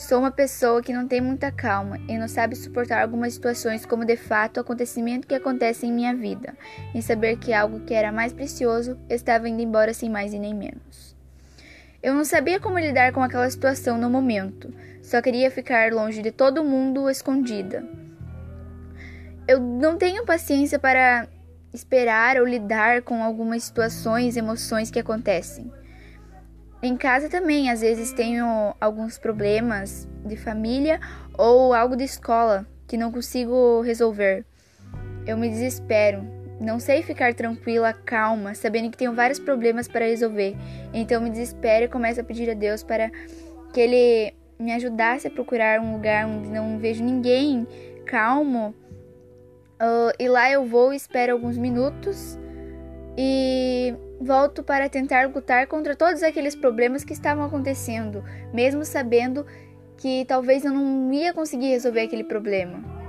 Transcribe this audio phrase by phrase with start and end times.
[0.00, 4.02] Sou uma pessoa que não tem muita calma e não sabe suportar algumas situações como
[4.02, 6.56] de fato o acontecimento que acontece em minha vida,
[6.94, 10.54] em saber que algo que era mais precioso estava indo embora sem mais e nem
[10.54, 11.14] menos.
[12.02, 16.30] Eu não sabia como lidar com aquela situação no momento, só queria ficar longe de
[16.30, 17.86] todo mundo escondida.
[19.46, 21.28] Eu não tenho paciência para
[21.74, 25.70] esperar ou lidar com algumas situações, emoções que acontecem.
[26.82, 30.98] Em casa também, às vezes tenho alguns problemas de família
[31.36, 34.46] ou algo de escola que não consigo resolver.
[35.26, 36.24] Eu me desespero.
[36.58, 40.56] Não sei ficar tranquila, calma, sabendo que tenho vários problemas para resolver.
[40.92, 43.10] Então me desespero e começo a pedir a Deus para
[43.74, 47.66] que Ele me ajudasse a procurar um lugar onde não vejo ninguém
[48.06, 48.74] calmo.
[49.80, 52.38] Uh, e lá eu vou, espero alguns minutos
[53.22, 59.44] e volto para tentar lutar contra todos aqueles problemas que estavam acontecendo, mesmo sabendo
[59.98, 62.99] que talvez eu não ia conseguir resolver aquele problema.